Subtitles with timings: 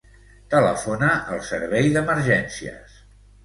[0.53, 3.01] Telefona al Servei d'Emergències.